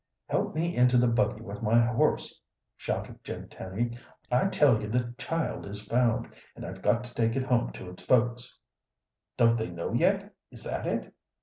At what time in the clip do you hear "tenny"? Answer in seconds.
3.49-3.95